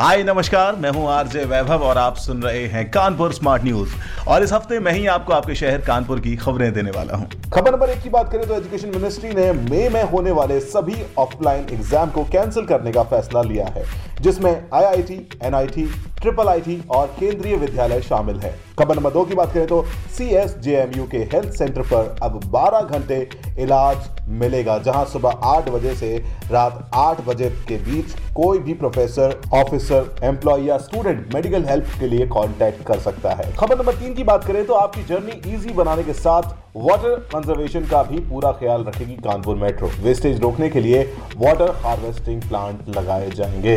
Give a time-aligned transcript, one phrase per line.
[0.00, 3.94] हाय नमस्कार। मैं हूँ आरजे वैभव और आप सुन रहे हैं कानपुर स्मार्ट न्यूज़।
[4.28, 7.72] और इस हफ़्ते मैं ही आपको आपके शहर कानपुर की खबरें देने वाला हूँ। खबर
[7.72, 11.66] नंबर एक की बात करें तो एजुकेशन मिनिस्ट्री ने मई में होने वाले सभी ऑफलाइन
[11.72, 13.84] एग्ज़ाम को कैंसिल करने का फैसला लिया है
[14.20, 15.84] जिसमें आईआईटी, एनआईटी,
[16.20, 19.82] ट्रिपल आईटी और केंद्रीय विद्यालय शामिल है। खबर नंबर दो की बात करें तो
[20.16, 25.04] C S J M U के हेल्थ सेंटर पर अब 12 घंटे इलाज मिलेगा, जहाँ
[25.04, 26.16] सुबह 8 बजे से
[26.50, 32.08] रात 8 बजे के बीच कोई भी प्रोफेसर ऑफिसर एम्प्लॉय या स्टूडेंट मेडिकल हेल्प के
[32.08, 35.72] लिए कांटेक्ट कर सकता है। खबर नंबर तीन की बात करें तो आपकी जर्नी इजी
[35.74, 40.80] बनाने के साथ वाटर कंजर्वेशन का भी पूरा ख्याल रखेगी कानपुर मेट्रो। वेस्टेज रोकने के
[40.80, 41.02] लिए
[41.36, 43.76] वाटर हार्वेस्टिंग प्लांट लगाए जाएँगे।